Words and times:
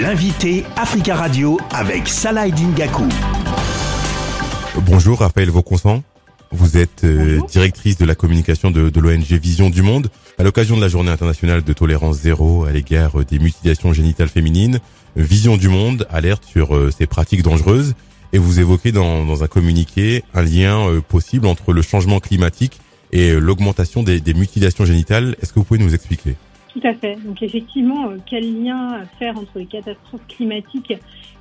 L'invité 0.00 0.64
Africa 0.76 1.16
Radio 1.16 1.58
avec 1.70 2.08
Salah 2.08 2.50
Dingaku. 2.50 3.04
Bonjour 4.84 5.20
Raphaël 5.20 5.48
Vauconsant. 5.48 6.02
Vous 6.52 6.76
êtes 6.76 7.04
euh, 7.04 7.40
directrice 7.48 7.96
de 7.96 8.04
la 8.04 8.14
communication 8.14 8.70
de, 8.70 8.90
de 8.90 9.00
l'ONG 9.00 9.22
Vision 9.22 9.70
du 9.70 9.80
Monde. 9.80 10.10
À 10.38 10.42
l'occasion 10.42 10.76
de 10.76 10.82
la 10.82 10.88
journée 10.88 11.10
internationale 11.10 11.62
de 11.62 11.72
tolérance 11.72 12.18
zéro 12.18 12.64
à 12.66 12.72
l'égard 12.72 13.24
des 13.24 13.38
mutilations 13.38 13.94
génitales 13.94 14.28
féminines, 14.28 14.80
Vision 15.16 15.56
du 15.56 15.68
Monde 15.68 16.06
alerte 16.10 16.44
sur 16.44 16.76
euh, 16.76 16.90
ces 16.96 17.06
pratiques 17.06 17.42
dangereuses 17.42 17.94
et 18.34 18.38
vous 18.38 18.60
évoquez 18.60 18.92
dans, 18.92 19.24
dans 19.24 19.44
un 19.44 19.48
communiqué 19.48 20.24
un 20.34 20.42
lien 20.42 20.88
euh, 20.88 21.00
possible 21.00 21.46
entre 21.46 21.72
le 21.72 21.80
changement 21.80 22.20
climatique 22.20 22.80
et 23.12 23.32
l'augmentation 23.32 24.02
des, 24.02 24.20
des 24.20 24.34
mutilations 24.34 24.84
génitales. 24.84 25.36
Est-ce 25.40 25.54
que 25.54 25.58
vous 25.58 25.64
pouvez 25.64 25.80
nous 25.80 25.94
expliquer? 25.94 26.36
Tout 26.76 26.86
à 26.86 26.94
fait. 26.94 27.16
Donc 27.24 27.42
effectivement, 27.42 28.08
euh, 28.08 28.16
quel 28.26 28.62
lien 28.62 29.00
faire 29.18 29.38
entre 29.38 29.58
les 29.58 29.66
catastrophes 29.66 30.26
climatiques 30.28 30.92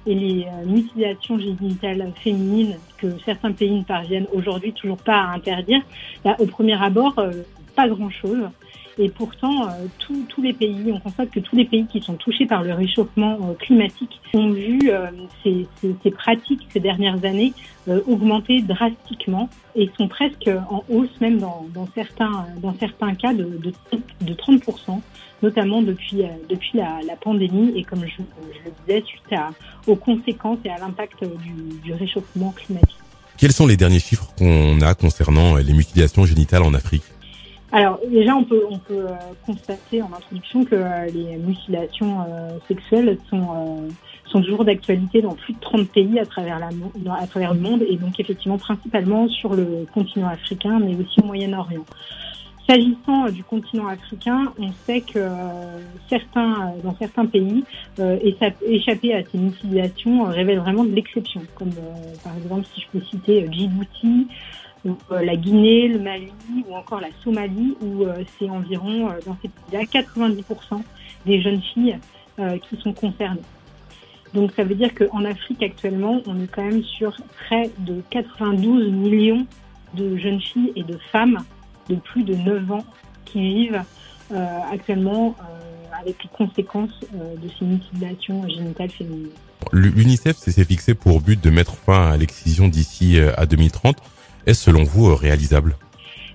et 0.05 0.15
les 0.15 0.45
euh, 0.45 0.65
mutilations 0.65 1.37
génitales 1.37 2.11
féminines 2.23 2.75
que 2.97 3.07
certains 3.25 3.51
pays 3.51 3.79
ne 3.79 3.83
parviennent 3.83 4.27
aujourd'hui 4.33 4.71
toujours 4.73 4.97
pas 4.97 5.17
à 5.17 5.33
interdire? 5.33 5.81
Au 6.39 6.45
premier 6.45 6.81
abord, 6.81 7.19
euh, 7.19 7.31
pas 7.75 7.87
grand-chose. 7.89 8.47
Et 8.97 9.09
pourtant, 9.09 9.67
tous 9.99 10.41
les 10.41 10.53
pays, 10.53 10.91
on 10.93 10.99
constate 10.99 11.29
que 11.29 11.39
tous 11.39 11.55
les 11.55 11.65
pays 11.65 11.85
qui 11.85 12.01
sont 12.01 12.13
touchés 12.13 12.45
par 12.45 12.63
le 12.63 12.73
réchauffement 12.73 13.55
climatique 13.59 14.21
ont 14.33 14.51
vu 14.51 14.89
ces, 15.43 15.67
ces, 15.81 15.95
ces, 16.01 16.11
pratiques 16.11 16.65
ces 16.71 16.79
dernières 16.79 17.23
années 17.25 17.53
augmenter 18.07 18.61
drastiquement 18.61 19.49
et 19.75 19.89
sont 19.97 20.07
presque 20.07 20.49
en 20.69 20.83
hausse 20.89 21.19
même 21.19 21.39
dans, 21.39 21.65
dans 21.73 21.87
certains, 21.93 22.45
dans 22.61 22.73
certains 22.79 23.13
cas 23.15 23.33
de, 23.33 23.43
de, 23.43 23.73
de 24.21 24.33
30% 24.33 25.01
notamment 25.41 25.81
depuis, 25.81 26.23
euh, 26.23 26.27
depuis 26.49 26.71
la, 26.77 26.99
la 27.05 27.15
pandémie 27.15 27.71
et 27.75 27.83
comme 27.83 28.05
je, 28.05 28.11
je, 28.17 28.65
le 28.65 28.71
disais, 28.85 29.03
suite 29.05 29.33
à, 29.33 29.51
aux 29.87 29.95
conséquences 29.95 30.59
et 30.65 30.69
à 30.69 30.77
l'impact 30.77 31.23
du, 31.23 31.79
du 31.83 31.93
réchauffement 31.93 32.51
climatique. 32.51 32.97
Quels 33.37 33.51
sont 33.51 33.67
les 33.67 33.77
derniers 33.77 33.99
chiffres 33.99 34.27
qu'on 34.37 34.79
a 34.81 34.93
concernant 34.95 35.55
les 35.55 35.73
mutilations 35.73 36.25
génitales 36.25 36.63
en 36.63 36.73
Afrique? 36.73 37.03
Alors 37.75 37.99
déjà, 38.07 38.33
on 38.33 38.45
peut, 38.45 38.63
on 38.69 38.77
peut 38.77 39.05
euh, 39.05 39.15
constater 39.45 40.01
en 40.01 40.07
introduction 40.07 40.63
que 40.63 40.75
euh, 40.75 41.07
les 41.07 41.35
mutilations 41.35 42.21
euh, 42.21 42.57
sexuelles 42.69 43.17
sont, 43.29 43.89
sont 44.27 44.41
toujours 44.41 44.63
d'actualité 44.63 45.21
dans 45.21 45.33
plus 45.33 45.53
de 45.53 45.59
30 45.59 45.89
pays 45.89 46.17
à 46.17 46.25
travers, 46.25 46.57
la, 46.57 46.69
à 47.15 47.27
travers 47.27 47.53
le 47.53 47.59
monde 47.59 47.81
et 47.81 47.97
donc 47.97 48.17
effectivement 48.17 48.57
principalement 48.57 49.27
sur 49.27 49.55
le 49.55 49.85
continent 49.93 50.29
africain, 50.29 50.79
mais 50.79 50.95
aussi 50.95 51.19
au 51.19 51.25
Moyen-Orient. 51.25 51.83
S'agissant 52.67 53.27
euh, 53.27 53.31
du 53.31 53.43
continent 53.43 53.87
africain, 53.87 54.51
on 54.57 54.71
sait 54.85 55.01
que 55.01 55.19
euh, 55.19 55.79
certains, 56.09 56.53
euh, 56.53 56.81
dans 56.83 56.95
certains 56.97 57.25
pays, 57.27 57.63
échapper 58.65 59.13
à 59.13 59.23
ces 59.23 59.37
mutilations 59.37 60.23
révèle 60.23 60.59
vraiment 60.59 60.83
de 60.83 60.91
l'exception, 60.91 61.41
comme 61.55 61.71
par 62.23 62.35
exemple 62.37 62.65
si 62.73 62.81
je 62.81 62.87
peux 62.91 63.05
citer 63.05 63.47
Djibouti, 63.51 64.27
la 65.09 65.35
Guinée, 65.35 65.87
le 65.87 65.99
Mali 65.99 66.31
ou 66.67 66.75
encore 66.75 67.01
la 67.01 67.09
Somalie, 67.23 67.75
où 67.81 68.05
c'est 68.37 68.49
environ 68.49 69.09
dans 69.25 69.37
ces 69.41 69.49
pays-là 69.49 69.83
90% 69.83 70.81
des 71.25 71.41
jeunes 71.41 71.61
filles 71.61 71.97
qui 72.37 72.81
sont 72.81 72.93
concernées. 72.93 73.41
Donc 74.35 74.51
ça 74.55 74.63
veut 74.63 74.75
dire 74.75 74.93
qu'en 74.93 75.23
Afrique 75.23 75.63
actuellement, 75.63 76.21
on 76.27 76.41
est 76.43 76.47
quand 76.47 76.63
même 76.63 76.83
sur 76.83 77.15
près 77.45 77.71
de 77.79 78.01
92 78.09 78.91
millions 78.91 79.47
de 79.95 80.17
jeunes 80.17 80.41
filles 80.41 80.73
et 80.75 80.83
de 80.83 80.97
femmes 81.11 81.39
de 81.89 81.95
plus 81.95 82.23
de 82.23 82.35
9 82.35 82.71
ans 82.71 82.85
qui 83.23 83.39
vivent 83.39 83.81
euh, 84.31 84.59
actuellement 84.71 85.35
euh, 85.39 86.01
avec 86.01 86.23
les 86.23 86.29
conséquences 86.35 86.99
euh, 87.13 87.35
de 87.37 87.49
ces 87.57 87.65
mutilations 87.65 88.47
génitales 88.49 88.89
féminines. 88.89 89.29
L'UNICEF 89.71 90.35
s'est 90.35 90.65
fixé 90.65 90.95
pour 90.95 91.21
but 91.21 91.41
de 91.41 91.49
mettre 91.49 91.75
fin 91.75 92.11
à 92.11 92.17
l'excision 92.17 92.67
d'ici 92.67 93.19
à 93.37 93.45
2030. 93.45 93.97
Est-ce 94.45 94.63
selon 94.63 94.83
vous 94.83 95.15
réalisable? 95.15 95.75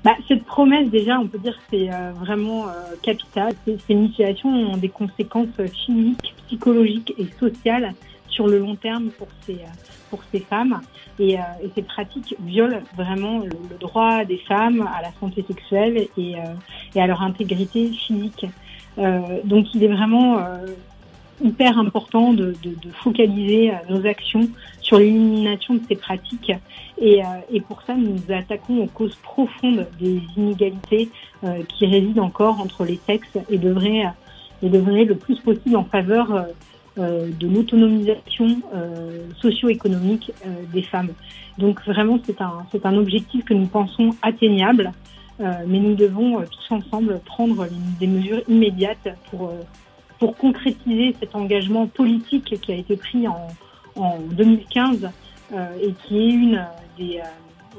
Bah, 0.02 0.16
cette 0.28 0.44
promesse, 0.44 0.88
déjà, 0.90 1.18
on 1.18 1.26
peut 1.26 1.38
dire 1.38 1.56
que 1.56 1.62
c'est 1.70 1.90
vraiment 2.18 2.66
capital. 3.02 3.52
Ces 3.86 3.94
mutilations 3.94 4.48
ont 4.48 4.76
des 4.78 4.88
conséquences 4.88 5.48
physiques, 5.84 6.34
psychologiques 6.46 7.12
et 7.18 7.26
sociales 7.38 7.92
sur 8.30 8.46
le 8.46 8.58
long 8.58 8.76
terme 8.76 9.10
pour 9.10 9.28
ces, 9.44 9.58
pour 10.10 10.20
ces 10.32 10.40
femmes. 10.40 10.80
Et, 11.18 11.38
euh, 11.38 11.42
ces 11.74 11.82
pratiques 11.82 12.34
violent 12.40 12.80
vraiment 12.96 13.38
le, 13.40 13.78
droit 13.78 14.24
des 14.24 14.38
femmes 14.38 14.88
à 14.96 15.02
la 15.02 15.12
santé 15.20 15.44
sexuelle 15.46 16.08
et, 16.16 16.36
euh, 16.36 16.54
et 16.94 17.00
à 17.00 17.06
leur 17.06 17.22
intégrité 17.22 17.88
physique. 17.88 18.46
Euh, 18.98 19.40
donc 19.44 19.66
il 19.74 19.84
est 19.84 19.88
vraiment 19.88 20.38
euh, 20.38 20.66
hyper 21.42 21.78
important 21.78 22.32
de, 22.32 22.54
de, 22.62 22.90
focaliser 23.02 23.70
euh, 23.70 23.74
nos 23.88 24.06
actions 24.06 24.48
sur 24.80 24.98
l'élimination 24.98 25.74
de 25.74 25.80
ces 25.88 25.96
pratiques. 25.96 26.52
Et, 27.00 27.22
et, 27.50 27.60
pour 27.60 27.80
ça, 27.82 27.94
nous 27.94 28.14
nous 28.14 28.34
attaquons 28.34 28.82
aux 28.82 28.86
causes 28.86 29.16
profondes 29.22 29.86
des 29.98 30.20
inégalités 30.36 31.08
qui 31.68 31.86
résident 31.86 32.24
encore 32.24 32.60
entre 32.60 32.84
les 32.84 33.00
sexes 33.06 33.38
et 33.48 33.56
devraient, 33.56 34.04
et 34.62 34.68
devraient 34.68 35.06
le 35.06 35.16
plus 35.16 35.38
possible 35.38 35.76
en 35.76 35.84
faveur 35.84 36.46
euh, 36.98 37.30
de 37.38 37.46
l'autonomisation 37.46 38.60
euh, 38.74 39.28
socio-économique 39.40 40.32
euh, 40.44 40.48
des 40.72 40.82
femmes. 40.82 41.10
Donc 41.56 41.80
vraiment, 41.86 42.18
c'est 42.26 42.40
un, 42.40 42.66
c'est 42.72 42.84
un 42.84 42.96
objectif 42.96 43.44
que 43.44 43.54
nous 43.54 43.66
pensons 43.66 44.10
atteignable, 44.22 44.92
mais 45.38 45.78
nous 45.78 45.94
devons 45.94 46.42
tous 46.42 46.74
ensemble 46.74 47.18
prendre 47.24 47.66
des 47.98 48.06
mesures 48.06 48.42
immédiates 48.46 49.08
pour, 49.30 49.54
pour 50.20 50.36
concrétiser 50.36 51.16
cet 51.18 51.34
engagement 51.34 51.88
politique 51.88 52.54
qui 52.60 52.72
a 52.72 52.76
été 52.76 52.96
pris 52.96 53.26
en, 53.26 53.48
en 53.96 54.18
2015 54.30 55.10
et 55.82 55.92
qui 56.04 56.18
est 56.18 56.30
une 56.30 56.64
des, 56.96 57.20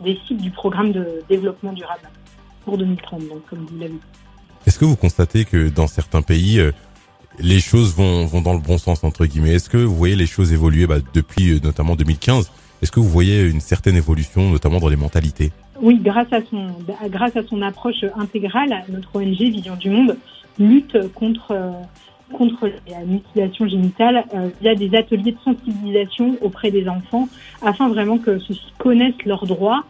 des 0.04 0.20
cibles 0.28 0.42
du 0.42 0.52
programme 0.52 0.92
de 0.92 1.22
développement 1.30 1.72
durable 1.72 2.10
pour 2.66 2.78
2030, 2.78 3.22
donc, 3.30 3.46
comme 3.50 3.60
vous 3.60 3.78
l'avez 3.80 3.94
dit. 3.94 4.00
Est-ce 4.68 4.78
que 4.78 4.84
vous 4.84 4.98
constatez 4.98 5.46
que 5.46 5.70
dans 5.70 5.88
certains 5.88 6.22
pays, 6.22 6.60
les 7.40 7.60
choses 7.60 7.96
vont, 7.96 8.26
vont 8.26 8.42
dans 8.42 8.54
le 8.54 8.60
bon 8.60 8.78
sens 8.78 9.04
entre 9.04 9.26
guillemets? 9.26 9.56
Est-ce 9.56 9.70
que 9.70 9.78
vous 9.78 9.96
voyez 9.96 10.16
les 10.16 10.26
choses 10.26 10.54
évoluer 10.54 10.88
bah, 10.88 10.98
depuis 11.14 11.52
euh, 11.52 11.60
notamment 11.64 11.96
2015 11.96 12.52
Est-ce 12.82 12.92
que 12.92 13.00
vous 13.00 13.10
voyez 13.10 13.44
une 13.44 13.62
certaine 13.62 13.96
évolution, 13.96 14.50
notamment 14.50 14.80
dans 14.80 14.90
les 14.90 14.96
mentalités? 14.96 15.52
Oui, 15.82 16.00
grâce 16.00 16.32
à 16.32 16.42
son 16.50 16.76
grâce 17.10 17.36
à 17.36 17.44
son 17.44 17.62
approche 17.62 18.06
intégrale, 18.16 18.84
notre 18.90 19.16
ONG 19.16 19.38
Vision 19.38 19.76
du 19.76 19.90
Monde 19.90 20.18
lutte 20.60 21.12
contre 21.14 21.52
euh, 21.52 21.72
contre 22.32 22.70
la 22.90 23.00
mutilation 23.06 23.68
génitale 23.68 24.26
euh, 24.34 24.50
via 24.62 24.76
des 24.76 24.96
ateliers 24.96 25.32
de 25.32 25.38
sensibilisation 25.44 26.38
auprès 26.42 26.72
des 26.72 26.88
enfants, 26.88 27.28
afin 27.62 27.90
vraiment 27.90 28.18
que 28.18 28.40
ceux-ci 28.40 28.74
connaissent 28.78 29.24
leurs 29.26 29.46
droits 29.46 29.84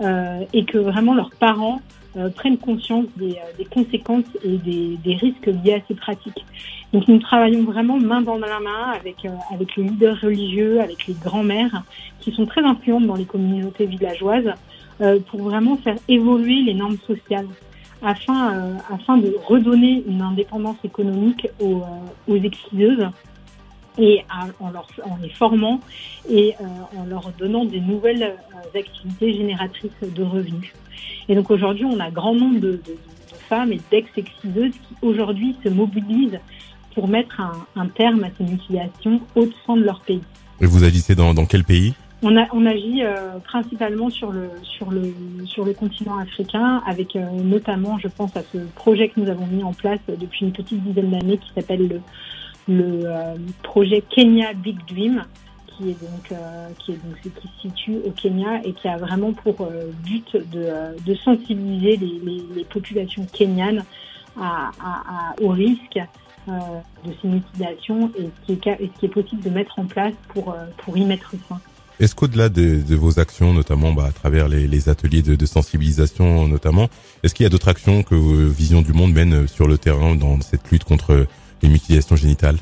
euh, 0.00 0.40
et 0.52 0.64
que 0.64 0.78
vraiment 0.78 1.14
leurs 1.14 1.30
parents 1.30 1.80
euh, 2.16 2.28
prennent 2.28 2.58
conscience 2.58 3.06
des, 3.16 3.36
conséquences 3.72 4.24
et 4.44 4.56
des, 4.58 5.14
risques 5.14 5.46
liés 5.46 5.74
à 5.74 5.80
ces 5.88 5.94
pratiques. 5.94 6.44
Donc 6.92 7.08
nous 7.08 7.18
travaillons 7.18 7.64
vraiment 7.64 7.98
main 7.98 8.20
dans 8.20 8.38
la 8.38 8.60
main 8.60 8.92
avec, 8.94 9.26
avec 9.52 9.74
les 9.76 9.84
leaders 9.84 10.20
religieux, 10.20 10.80
avec 10.80 11.06
les 11.06 11.14
grands-mères 11.14 11.82
qui 12.20 12.30
sont 12.32 12.46
très 12.46 12.62
influentes 12.62 13.06
dans 13.06 13.16
les 13.16 13.24
communautés 13.24 13.86
villageoises 13.86 14.52
pour 15.26 15.42
vraiment 15.42 15.76
faire 15.76 15.96
évoluer 16.06 16.62
les 16.62 16.74
normes 16.74 16.98
sociales 17.04 17.48
afin, 18.04 18.76
afin 18.92 19.16
de 19.18 19.34
redonner 19.46 20.04
une 20.06 20.22
indépendance 20.22 20.76
économique 20.84 21.48
aux, 21.60 21.82
aux 22.28 22.36
exciseuses 22.36 23.08
et 23.98 24.24
en, 24.60 24.70
leur, 24.70 24.86
en 25.04 25.16
les 25.22 25.28
formant 25.28 25.80
et 26.28 26.54
euh, 26.60 26.98
en 26.98 27.04
leur 27.06 27.32
donnant 27.38 27.64
des 27.64 27.80
nouvelles 27.80 28.22
euh, 28.22 28.78
activités 28.78 29.34
génératrices 29.34 29.92
de 30.02 30.22
revenus. 30.22 30.72
Et 31.28 31.34
donc 31.34 31.50
aujourd'hui, 31.50 31.84
on 31.84 32.00
a 32.00 32.10
grand 32.10 32.34
nombre 32.34 32.60
de, 32.60 32.72
de, 32.72 32.76
de 32.76 33.36
femmes 33.48 33.72
et 33.72 33.80
d'ex-exciseuses 33.90 34.72
qui 34.72 34.94
aujourd'hui 35.02 35.56
se 35.64 35.68
mobilisent 35.68 36.40
pour 36.94 37.08
mettre 37.08 37.40
un, 37.40 37.66
un, 37.76 37.86
terme 37.86 38.24
à 38.24 38.28
ces 38.36 38.44
mutilations 38.44 39.20
au 39.34 39.48
sein 39.66 39.76
de 39.76 39.82
leur 39.82 40.00
pays. 40.00 40.22
Et 40.60 40.66
vous 40.66 40.84
agissez 40.84 41.14
dans, 41.14 41.34
dans 41.34 41.46
quel 41.46 41.64
pays? 41.64 41.94
On, 42.24 42.66
agit 42.66 43.02
euh, 43.02 43.38
principalement 43.44 44.08
sur 44.08 44.32
le, 44.32 44.50
sur, 44.62 44.90
le, 44.90 45.14
sur 45.44 45.64
le 45.64 45.74
continent 45.74 46.18
africain, 46.18 46.82
avec 46.86 47.16
euh, 47.16 47.24
notamment, 47.42 47.98
je 47.98 48.08
pense, 48.08 48.36
à 48.36 48.42
ce 48.42 48.58
projet 48.74 49.08
que 49.08 49.20
nous 49.20 49.30
avons 49.30 49.46
mis 49.46 49.62
en 49.62 49.72
place 49.72 50.00
depuis 50.08 50.46
une 50.46 50.52
petite 50.52 50.82
dizaine 50.82 51.10
d'années 51.10 51.38
qui 51.38 51.52
s'appelle 51.54 52.00
le 52.68 53.04
euh, 53.04 53.34
projet 53.62 54.02
Kenya 54.08 54.54
Big 54.54 54.78
Dream, 54.86 55.24
qui 55.66 55.90
est 55.90 56.00
donc 56.00 56.38
qui 56.78 56.92
qui 56.92 57.28
se 57.30 57.58
situe 57.60 57.96
au 58.06 58.10
Kenya 58.10 58.60
et 58.64 58.72
qui 58.72 58.88
a 58.88 58.96
vraiment 58.96 59.32
pour 59.32 59.68
but 60.04 60.36
de, 60.52 61.14
sensibiliser 61.16 61.96
les, 61.96 62.64
populations 62.64 63.26
kenyanes 63.32 63.84
au 65.42 65.48
risque 65.48 65.98
de 66.46 67.12
ces 67.20 67.28
mutilations 67.28 68.10
et 68.16 68.30
ce, 68.46 68.52
qui 68.52 69.06
est, 69.06 69.08
possible 69.08 69.42
de 69.42 69.50
mettre 69.50 69.80
en 69.80 69.86
place 69.86 70.14
pour 70.28 70.96
y 70.96 71.04
mettre 71.04 71.34
fin. 71.48 71.60
Est-ce 72.00 72.14
qu'au-delà 72.14 72.48
de, 72.48 72.94
vos 72.94 73.20
actions, 73.20 73.52
notamment 73.52 73.92
bah, 73.92 74.06
à 74.06 74.12
travers 74.12 74.48
les, 74.48 74.88
ateliers 74.88 75.22
de, 75.22 75.46
sensibilisation, 75.46 76.48
notamment, 76.48 76.88
est-ce 77.22 77.34
qu'il 77.34 77.44
y 77.44 77.46
a 77.46 77.50
d'autres 77.50 77.68
actions 77.68 78.02
que 78.02 78.14
Vision 78.14 78.82
du 78.82 78.92
Monde 78.92 79.12
mène 79.12 79.46
sur 79.46 79.68
le 79.68 79.78
terrain 79.78 80.14
dans 80.14 80.40
cette 80.40 80.70
lutte 80.70 80.84
contre 80.84 81.26
les 81.62 81.68
mutilations 81.68 82.16
génitales? 82.16 82.56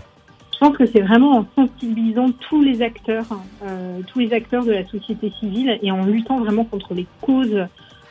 Pense 0.62 0.76
que 0.76 0.86
c'est 0.86 1.00
vraiment 1.00 1.38
en 1.38 1.46
sensibilisant 1.56 2.30
tous 2.48 2.62
les 2.62 2.82
acteurs, 2.82 3.26
euh, 3.64 3.98
tous 4.06 4.20
les 4.20 4.32
acteurs 4.32 4.64
de 4.64 4.70
la 4.70 4.86
société 4.86 5.32
civile 5.40 5.76
et 5.82 5.90
en 5.90 6.04
luttant 6.04 6.38
vraiment 6.38 6.64
contre 6.64 6.94
les 6.94 7.04
causes 7.20 7.66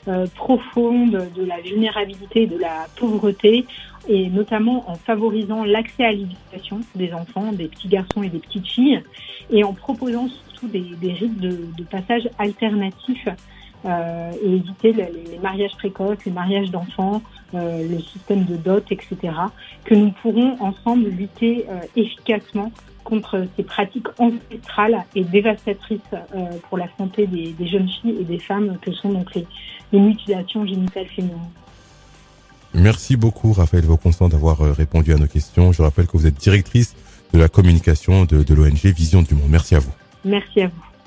euh, 0.07 0.25
profondes 0.35 1.27
de 1.35 1.43
la 1.43 1.59
vulnérabilité, 1.61 2.47
de 2.47 2.57
la 2.57 2.87
pauvreté, 2.97 3.65
et 4.07 4.29
notamment 4.29 4.89
en 4.89 4.95
favorisant 4.95 5.63
l'accès 5.63 6.05
à 6.05 6.11
l'éducation 6.11 6.81
des 6.95 7.13
enfants, 7.13 7.51
des 7.51 7.67
petits 7.67 7.87
garçons 7.87 8.23
et 8.23 8.29
des 8.29 8.39
petites 8.39 8.67
filles, 8.67 9.01
et 9.51 9.63
en 9.63 9.73
proposant 9.73 10.27
surtout 10.27 10.67
des, 10.67 10.81
des 11.01 11.13
rites 11.13 11.39
de, 11.39 11.59
de 11.77 11.83
passage 11.83 12.27
alternatifs 12.39 13.27
euh, 13.85 14.31
et 14.43 14.55
éviter 14.55 14.93
les, 14.93 15.31
les, 15.31 15.39
mariages 15.39 15.75
précoces, 15.77 16.23
les 16.25 16.31
mariages 16.31 16.69
d'enfants, 16.71 17.21
euh, 17.53 17.87
le 17.87 17.99
système 17.99 18.45
de 18.45 18.55
dot, 18.55 18.83
etc., 18.91 19.17
que 19.83 19.95
nous 19.95 20.11
pourrons 20.21 20.55
ensemble 20.59 21.09
lutter 21.09 21.65
euh, 21.69 21.79
efficacement 21.95 22.71
contre 23.03 23.45
ces 23.57 23.63
pratiques 23.63 24.07
ancestrales 24.19 25.03
et 25.15 25.23
dévastatrices 25.23 25.99
euh, 26.13 26.45
pour 26.69 26.77
la 26.77 26.87
santé 26.97 27.27
des, 27.27 27.51
des, 27.51 27.67
jeunes 27.67 27.89
filles 27.89 28.17
et 28.21 28.23
des 28.23 28.39
femmes 28.39 28.77
que 28.81 28.91
sont 28.91 29.09
donc 29.09 29.33
les, 29.35 29.45
les 29.91 29.99
mutilations 29.99 30.65
génitales 30.65 31.07
féminines. 31.07 31.37
Merci 32.73 33.17
beaucoup 33.17 33.51
Raphaël 33.51 33.83
Vauconstant 33.83 34.29
d'avoir 34.29 34.61
euh, 34.61 34.71
répondu 34.71 35.13
à 35.13 35.17
nos 35.17 35.27
questions. 35.27 35.71
Je 35.71 35.81
rappelle 35.81 36.07
que 36.07 36.17
vous 36.17 36.25
êtes 36.25 36.39
directrice 36.39 36.95
de 37.33 37.39
la 37.39 37.49
communication 37.49 38.25
de, 38.25 38.43
de 38.43 38.53
l'ONG 38.53 38.85
Vision 38.85 39.21
du 39.21 39.35
Monde. 39.35 39.49
Merci 39.49 39.75
à 39.75 39.79
vous. 39.79 39.91
Merci 40.23 40.61
à 40.61 40.67
vous. 40.67 40.90